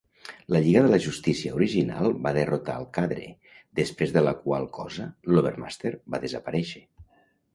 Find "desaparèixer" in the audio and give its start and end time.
6.27-6.83